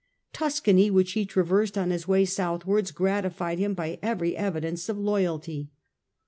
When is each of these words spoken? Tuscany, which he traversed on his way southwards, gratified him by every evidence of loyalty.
Tuscany, 0.33 0.89
which 0.89 1.11
he 1.11 1.27
traversed 1.27 1.77
on 1.77 1.91
his 1.91 2.07
way 2.07 2.25
southwards, 2.25 2.89
gratified 2.89 3.59
him 3.59 3.75
by 3.75 3.99
every 4.01 4.35
evidence 4.35 4.89
of 4.89 4.97
loyalty. 4.97 5.69